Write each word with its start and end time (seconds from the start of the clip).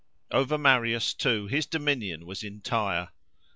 Over 0.31 0.57
Marius 0.57 1.13
too 1.13 1.45
his 1.45 1.67
dominion 1.67 2.25
was 2.25 2.41
entire. 2.43 3.09